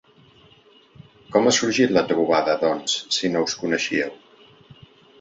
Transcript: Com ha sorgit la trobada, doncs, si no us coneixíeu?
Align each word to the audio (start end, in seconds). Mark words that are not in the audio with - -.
Com 1.35 1.45
ha 1.45 1.53
sorgit 1.59 1.95
la 1.99 2.05
trobada, 2.13 2.57
doncs, 2.65 2.99
si 3.19 3.35
no 3.37 3.47
us 3.49 3.57
coneixíeu? 3.63 4.21